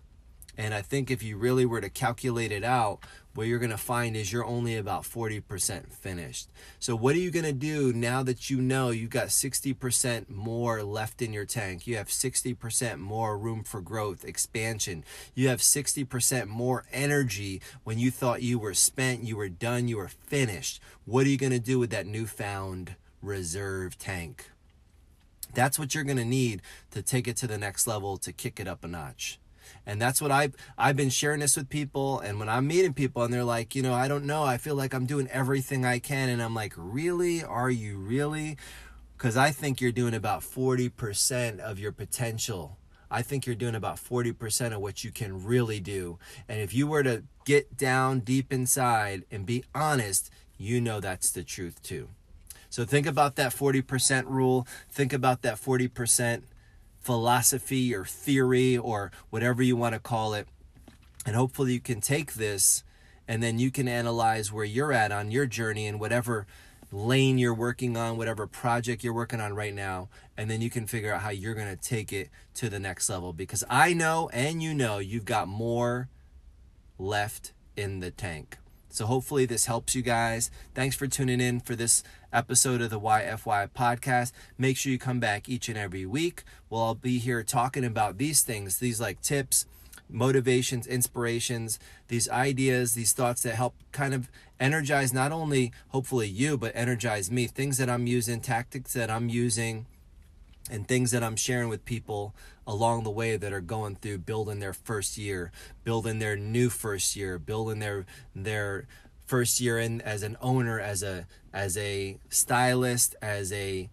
And 0.57 0.73
I 0.73 0.81
think 0.81 1.11
if 1.11 1.21
you 1.21 1.37
really 1.37 1.65
were 1.65 1.81
to 1.81 1.89
calculate 1.89 2.51
it 2.51 2.63
out, 2.63 2.99
what 3.35 3.47
you're 3.47 3.59
going 3.59 3.71
to 3.71 3.77
find 3.77 4.15
is 4.15 4.31
you're 4.31 4.45
only 4.45 4.77
about 4.77 5.03
40% 5.03 5.91
finished. 5.91 6.49
So, 6.79 6.95
what 6.95 7.15
are 7.15 7.19
you 7.19 7.31
going 7.31 7.45
to 7.45 7.51
do 7.51 7.91
now 7.91 8.23
that 8.23 8.49
you 8.49 8.61
know 8.61 8.91
you've 8.91 9.09
got 9.09 9.27
60% 9.27 10.29
more 10.29 10.83
left 10.83 11.21
in 11.21 11.33
your 11.33 11.45
tank? 11.45 11.85
You 11.85 11.97
have 11.97 12.07
60% 12.07 12.97
more 12.97 13.37
room 13.37 13.63
for 13.63 13.81
growth, 13.81 14.23
expansion. 14.23 15.03
You 15.33 15.49
have 15.49 15.59
60% 15.59 16.47
more 16.47 16.85
energy 16.93 17.61
when 17.83 17.99
you 17.99 18.09
thought 18.09 18.41
you 18.41 18.57
were 18.57 18.73
spent, 18.73 19.25
you 19.25 19.35
were 19.35 19.49
done, 19.49 19.89
you 19.89 19.97
were 19.97 20.07
finished. 20.07 20.81
What 21.03 21.25
are 21.25 21.29
you 21.29 21.37
going 21.37 21.51
to 21.51 21.59
do 21.59 21.77
with 21.77 21.89
that 21.89 22.07
newfound 22.07 22.95
reserve 23.21 23.97
tank? 23.97 24.49
That's 25.53 25.77
what 25.77 25.93
you're 25.93 26.03
going 26.03 26.17
to 26.17 26.25
need 26.25 26.61
to 26.91 27.01
take 27.01 27.27
it 27.27 27.37
to 27.37 27.47
the 27.47 27.57
next 27.57 27.85
level, 27.87 28.17
to 28.17 28.31
kick 28.31 28.59
it 28.59 28.67
up 28.67 28.83
a 28.83 28.87
notch. 28.87 29.39
And 29.85 30.01
that's 30.01 30.21
what 30.21 30.31
I've 30.31 30.55
I've 30.77 30.95
been 30.95 31.09
sharing 31.09 31.39
this 31.39 31.55
with 31.55 31.69
people. 31.69 32.19
And 32.19 32.39
when 32.39 32.49
I'm 32.49 32.67
meeting 32.67 32.93
people 32.93 33.23
and 33.23 33.33
they're 33.33 33.43
like, 33.43 33.75
you 33.75 33.81
know, 33.81 33.93
I 33.93 34.07
don't 34.07 34.25
know, 34.25 34.43
I 34.43 34.57
feel 34.57 34.75
like 34.75 34.93
I'm 34.93 35.05
doing 35.05 35.27
everything 35.29 35.85
I 35.85 35.99
can. 35.99 36.29
And 36.29 36.41
I'm 36.41 36.55
like, 36.55 36.73
really? 36.75 37.43
Are 37.43 37.69
you 37.69 37.97
really? 37.97 38.57
Because 39.17 39.37
I 39.37 39.51
think 39.51 39.79
you're 39.79 39.91
doing 39.91 40.13
about 40.13 40.41
40% 40.41 41.59
of 41.59 41.79
your 41.79 41.91
potential. 41.91 42.77
I 43.09 43.21
think 43.21 43.45
you're 43.45 43.55
doing 43.55 43.75
about 43.75 43.97
40% 43.97 44.73
of 44.73 44.81
what 44.81 45.03
you 45.03 45.11
can 45.11 45.45
really 45.45 45.79
do. 45.79 46.17
And 46.49 46.59
if 46.59 46.73
you 46.73 46.87
were 46.87 47.03
to 47.03 47.23
get 47.45 47.77
down 47.77 48.19
deep 48.21 48.51
inside 48.51 49.23
and 49.31 49.45
be 49.45 49.63
honest, 49.73 50.31
you 50.57 50.81
know 50.81 50.99
that's 50.99 51.31
the 51.31 51.43
truth 51.43 51.81
too. 51.81 52.09
So 52.69 52.83
think 52.83 53.07
about 53.07 53.35
that 53.37 53.53
40% 53.53 54.25
rule. 54.27 54.67
Think 54.89 55.13
about 55.13 55.43
that 55.43 55.55
40% 55.55 56.43
philosophy 57.05 57.93
or 57.93 58.03
theory 58.03 58.75
or 58.75 59.11
whatever 59.29 59.61
you 59.61 59.75
want 59.75 59.93
to 59.93 59.99
call 59.99 60.33
it. 60.33 60.47
And 61.23 61.35
hopefully 61.35 61.73
you 61.73 61.79
can 61.79 62.01
take 62.01 62.33
this 62.33 62.83
and 63.27 63.43
then 63.43 63.59
you 63.59 63.69
can 63.69 63.87
analyze 63.87 64.51
where 64.51 64.65
you're 64.65 64.91
at 64.91 65.11
on 65.11 65.29
your 65.29 65.45
journey 65.45 65.85
and 65.85 65.99
whatever 65.99 66.47
lane 66.91 67.37
you're 67.37 67.53
working 67.53 67.95
on, 67.95 68.17
whatever 68.17 68.47
project 68.47 69.03
you're 69.03 69.13
working 69.13 69.39
on 69.39 69.53
right 69.53 69.73
now, 69.73 70.09
and 70.35 70.49
then 70.49 70.61
you 70.61 70.71
can 70.71 70.87
figure 70.87 71.13
out 71.13 71.21
how 71.21 71.29
you're 71.29 71.53
going 71.53 71.75
to 71.75 71.81
take 71.81 72.11
it 72.11 72.29
to 72.55 72.69
the 72.69 72.79
next 72.79 73.07
level. 73.07 73.33
Because 73.33 73.63
I 73.69 73.93
know 73.93 74.29
and 74.33 74.63
you 74.63 74.73
know 74.73 74.97
you've 74.97 75.25
got 75.25 75.47
more 75.47 76.09
left 76.97 77.53
in 77.77 77.99
the 77.99 78.09
tank. 78.09 78.57
So 78.95 79.07
hopefully 79.07 79.45
this 79.45 79.65
helps 79.65 79.93
you 79.93 80.01
guys. 80.01 80.49
Thanks 80.73 80.95
for 80.95 81.05
tuning 81.05 81.41
in 81.41 81.59
for 81.59 81.75
this 81.75 82.01
episode 82.31 82.79
of 82.79 82.89
the 82.89 82.99
YFY 82.99 83.69
podcast. 83.71 84.31
Make 84.57 84.77
sure 84.77 84.89
you 84.89 84.97
come 84.97 85.19
back 85.19 85.49
each 85.49 85.67
and 85.67 85.77
every 85.77 86.05
week. 86.05 86.43
Well, 86.69 86.81
I'll 86.81 86.95
be 86.95 87.19
here 87.19 87.43
talking 87.43 87.83
about 87.83 88.17
these 88.17 88.41
things, 88.41 88.79
these 88.79 89.01
like 89.01 89.21
tips, 89.21 89.65
motivations, 90.09 90.87
inspirations, 90.87 91.77
these 92.07 92.29
ideas, 92.29 92.93
these 92.93 93.11
thoughts 93.11 93.43
that 93.43 93.55
help 93.55 93.75
kind 93.91 94.13
of 94.13 94.29
energize 94.61 95.11
not 95.11 95.33
only 95.33 95.73
hopefully 95.89 96.29
you, 96.29 96.57
but 96.57 96.71
energize 96.73 97.29
me. 97.29 97.47
Things 97.47 97.77
that 97.79 97.89
I'm 97.89 98.07
using, 98.07 98.39
tactics 98.39 98.93
that 98.93 99.11
I'm 99.11 99.27
using 99.27 99.87
and 100.69 100.87
things 100.87 101.11
that 101.11 101.23
I'm 101.23 101.35
sharing 101.35 101.69
with 101.69 101.85
people 101.85 102.33
along 102.67 103.03
the 103.03 103.11
way 103.11 103.37
that 103.37 103.53
are 103.53 103.61
going 103.61 103.95
through 103.95 104.19
building 104.19 104.59
their 104.59 104.73
first 104.73 105.17
year, 105.17 105.51
building 105.83 106.19
their 106.19 106.35
new 106.35 106.69
first 106.69 107.15
year, 107.15 107.37
building 107.37 107.79
their 107.79 108.05
their 108.35 108.87
first 109.25 109.59
year 109.59 109.79
in 109.79 110.01
as 110.01 110.23
an 110.23 110.37
owner, 110.41 110.79
as 110.79 111.03
a 111.03 111.27
as 111.53 111.77
a 111.77 112.17
stylist, 112.29 113.15
as 113.21 113.51
a 113.53 113.89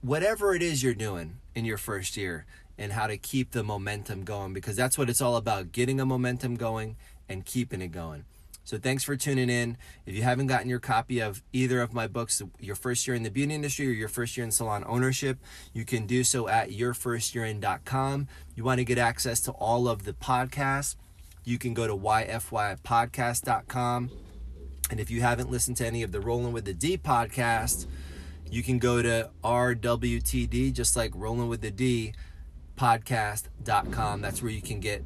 whatever 0.00 0.54
it 0.54 0.62
is 0.62 0.82
you're 0.82 0.94
doing 0.94 1.38
in 1.54 1.64
your 1.64 1.78
first 1.78 2.16
year 2.16 2.46
and 2.78 2.92
how 2.92 3.06
to 3.06 3.16
keep 3.16 3.50
the 3.50 3.62
momentum 3.62 4.24
going 4.24 4.52
because 4.52 4.76
that's 4.76 4.96
what 4.96 5.10
it's 5.10 5.20
all 5.20 5.36
about, 5.36 5.72
getting 5.72 6.00
a 6.00 6.06
momentum 6.06 6.56
going 6.56 6.96
and 7.28 7.44
keeping 7.44 7.80
it 7.80 7.88
going. 7.88 8.24
So 8.64 8.78
thanks 8.78 9.02
for 9.02 9.16
tuning 9.16 9.50
in. 9.50 9.76
If 10.06 10.14
you 10.14 10.22
haven't 10.22 10.46
gotten 10.46 10.68
your 10.68 10.78
copy 10.78 11.18
of 11.20 11.42
either 11.52 11.82
of 11.82 11.92
my 11.92 12.06
books, 12.06 12.40
your 12.60 12.76
first 12.76 13.06
year 13.06 13.14
in 13.16 13.22
the 13.22 13.30
beauty 13.30 13.54
industry 13.54 13.88
or 13.88 13.92
your 13.92 14.08
first 14.08 14.36
year 14.36 14.44
in 14.44 14.52
salon 14.52 14.84
ownership, 14.86 15.38
you 15.72 15.84
can 15.84 16.06
do 16.06 16.24
so 16.24 16.48
at 16.48 16.70
yourfirstyearin.com. 16.70 18.28
You 18.54 18.64
want 18.64 18.78
to 18.78 18.84
get 18.84 18.98
access 18.98 19.40
to 19.40 19.50
all 19.52 19.88
of 19.88 20.04
the 20.04 20.12
podcasts, 20.12 20.96
you 21.44 21.58
can 21.58 21.74
go 21.74 21.88
to 21.88 21.96
yfypodcast.com. 21.96 24.10
And 24.90 25.00
if 25.00 25.10
you 25.10 25.22
haven't 25.22 25.50
listened 25.50 25.76
to 25.78 25.86
any 25.86 26.02
of 26.02 26.12
the 26.12 26.20
Rolling 26.20 26.52
with 26.52 26.64
the 26.64 26.74
D 26.74 26.98
podcast, 26.98 27.86
you 28.50 28.62
can 28.62 28.78
go 28.78 29.02
to 29.02 29.30
RWTD, 29.42 30.72
just 30.72 30.96
like 30.96 31.12
Rolling 31.14 31.48
with 31.48 31.62
the 31.62 31.70
D 31.70 32.14
podcast.com. 32.76 34.20
That's 34.20 34.42
where 34.42 34.50
you 34.50 34.62
can 34.62 34.80
get 34.80 35.04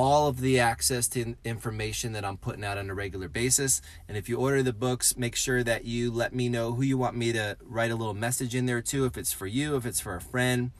all 0.00 0.28
of 0.28 0.40
the 0.40 0.58
access 0.58 1.06
to 1.06 1.34
information 1.44 2.14
that 2.14 2.24
I'm 2.24 2.38
putting 2.38 2.64
out 2.64 2.78
on 2.78 2.88
a 2.88 2.94
regular 2.94 3.28
basis. 3.28 3.82
And 4.08 4.16
if 4.16 4.30
you 4.30 4.38
order 4.38 4.62
the 4.62 4.72
books, 4.72 5.14
make 5.14 5.36
sure 5.36 5.62
that 5.62 5.84
you 5.84 6.10
let 6.10 6.34
me 6.34 6.48
know 6.48 6.72
who 6.72 6.80
you 6.80 6.96
want 6.96 7.18
me 7.18 7.34
to 7.34 7.58
write 7.60 7.90
a 7.90 7.96
little 7.96 8.14
message 8.14 8.54
in 8.54 8.64
there 8.64 8.80
too. 8.80 9.04
If 9.04 9.18
it's 9.18 9.34
for 9.34 9.46
you, 9.46 9.76
if 9.76 9.84
it's 9.84 10.00
for 10.00 10.16
a 10.16 10.20
friend, 10.22 10.70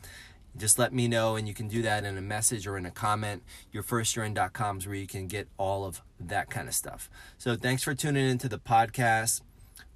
just 0.56 0.78
let 0.78 0.94
me 0.94 1.06
know. 1.06 1.36
And 1.36 1.46
you 1.46 1.52
can 1.52 1.68
do 1.68 1.82
that 1.82 2.02
in 2.02 2.16
a 2.16 2.22
message 2.22 2.66
or 2.66 2.78
in 2.78 2.86
a 2.86 2.90
comment. 2.90 3.42
Yourfirstyearin.com 3.74 4.78
is 4.78 4.86
where 4.86 4.96
you 4.96 5.06
can 5.06 5.26
get 5.26 5.48
all 5.58 5.84
of 5.84 6.00
that 6.18 6.48
kind 6.48 6.66
of 6.66 6.74
stuff. 6.74 7.10
So 7.36 7.56
thanks 7.56 7.82
for 7.82 7.94
tuning 7.94 8.26
into 8.26 8.48
the 8.48 8.58
podcast. 8.58 9.42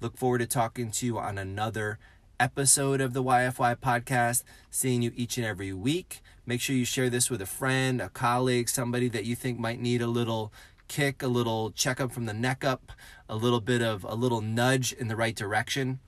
Look 0.01 0.17
forward 0.17 0.37
to 0.39 0.45
talking 0.45 0.91
to 0.91 1.05
you 1.07 1.17
on 1.17 1.39
another 1.39 1.97
episode 2.39 3.01
of 3.01 3.13
the 3.13 3.23
YFY 3.23 3.77
podcast, 3.77 4.43
seeing 4.69 5.01
you 5.01 5.11
each 5.15 5.37
and 5.37 5.47
every 5.47 5.73
week. 5.73 6.21
Make 6.45 6.61
sure 6.61 6.75
you 6.75 6.85
share 6.85 7.09
this 7.09 7.29
with 7.29 7.41
a 7.41 7.45
friend, 7.45 8.01
a 8.01 8.09
colleague, 8.09 8.69
somebody 8.69 9.09
that 9.09 9.25
you 9.25 9.35
think 9.35 9.59
might 9.59 9.79
need 9.79 10.01
a 10.01 10.07
little 10.07 10.53
kick, 10.87 11.23
a 11.23 11.27
little 11.27 11.71
checkup 11.71 12.11
from 12.11 12.25
the 12.25 12.33
neck 12.33 12.63
up, 12.63 12.91
a 13.27 13.35
little 13.35 13.61
bit 13.61 13.81
of 13.81 14.03
a 14.03 14.15
little 14.15 14.41
nudge 14.41 14.93
in 14.93 15.07
the 15.07 15.15
right 15.15 15.35
direction 15.35 15.99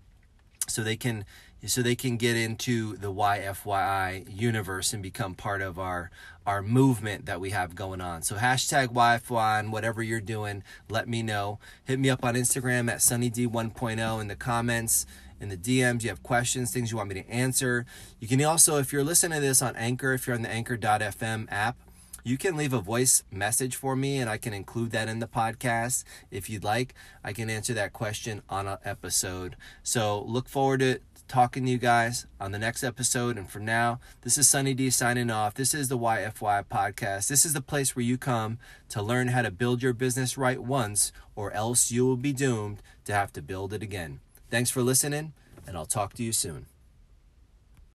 so 0.68 0.84
they 0.84 0.98
can 0.98 1.26
so 1.66 1.82
they 1.82 1.96
can 1.96 2.18
get 2.18 2.36
into 2.36 2.96
the 2.98 3.12
YFYI 3.12 4.28
universe 4.30 4.94
and 4.94 5.02
become 5.02 5.34
part 5.34 5.62
of 5.62 5.80
our 5.80 6.12
our 6.46 6.62
movement 6.62 7.26
that 7.26 7.42
we 7.42 7.50
have 7.50 7.76
going 7.76 8.00
on. 8.00 8.22
So 8.22 8.36
hashtag 8.36 8.90
YFY 8.90 9.60
and 9.60 9.72
whatever 9.72 10.04
you're 10.04 10.22
doing, 10.22 10.64
let 10.90 11.10
me 11.10 11.24
know. 11.24 11.60
Hit 11.84 12.00
me 12.00 12.10
up 12.10 12.24
on 12.24 12.36
Instagram 12.36 12.90
at 12.90 13.00
SunnyD1.0 13.00 14.22
in 14.22 14.28
the 14.28 14.36
comments 14.36 15.06
in 15.40 15.50
the 15.50 15.58
DMs. 15.58 16.04
You 16.04 16.10
have 16.10 16.24
questions, 16.24 16.72
things 16.72 16.92
you 16.92 16.98
want 16.98 17.10
me 17.10 17.22
to 17.22 17.30
answer. 17.30 17.86
You 18.20 18.28
can 18.28 18.44
also, 18.44 18.78
if 18.78 18.92
you're 18.92 19.04
listening 19.04 19.42
to 19.42 19.48
this 19.48 19.62
on 19.62 19.76
Anchor, 19.76 20.14
if 20.14 20.28
you're 20.28 20.36
on 20.36 20.42
the 20.42 20.50
Anchor.fm 20.50 21.48
app, 21.50 21.78
you 22.24 22.38
can 22.38 22.58
leave 22.58 22.74
a 22.74 22.82
voice 22.82 23.24
message 23.32 23.78
for 23.78 23.96
me 23.96 24.18
and 24.18 24.30
I 24.30 24.38
can 24.38 24.54
include 24.54 24.92
that 24.92 25.08
in 25.08 25.20
the 25.20 25.28
podcast 25.28 26.04
if 26.30 26.50
you'd 26.50 26.64
like. 26.64 26.94
I 27.24 27.32
can 27.32 27.50
answer 27.50 27.74
that 27.76 27.94
question 27.94 28.42
on 28.50 28.68
an 28.68 28.80
episode. 28.84 29.56
So 29.82 30.24
look 30.24 30.50
forward 30.50 30.82
to 30.82 31.00
talking 31.28 31.66
to 31.66 31.72
you 31.72 31.78
guys 31.78 32.26
on 32.40 32.52
the 32.52 32.60
next 32.60 32.84
episode. 32.84 33.38
And 33.38 33.50
for 33.50 33.60
now, 33.60 34.00
this 34.22 34.38
is 34.38 34.50
Sunny 34.50 34.74
D 34.74 34.90
signing 34.90 35.30
off. 35.30 35.54
This 35.54 35.74
is 35.74 35.88
the 35.88 35.98
YFY 35.98 36.66
podcast. 36.66 37.28
This 37.28 37.46
is 37.46 37.54
the 37.54 37.62
place 37.62 37.96
where 37.96 38.04
you 38.04 38.18
come 38.18 38.60
to 38.90 39.02
learn 39.02 39.30
how 39.30 39.42
to 39.42 39.52
build 39.52 39.82
your 39.82 39.94
business 39.94 40.38
right 40.38 40.62
once, 40.62 41.12
or 41.36 41.52
else 41.52 41.92
you 41.92 42.06
will 42.06 42.18
be 42.18 42.34
doomed 42.34 42.82
to 43.06 43.14
have 43.14 43.32
to 43.34 43.42
build 43.42 43.74
it 43.74 43.84
again. 43.84 44.20
Thanks 44.50 44.70
for 44.70 44.82
listening, 44.82 45.34
and 45.68 45.76
I'll 45.78 45.86
talk 45.86 46.14
to 46.14 46.24
you 46.24 46.32
soon. 46.32 46.68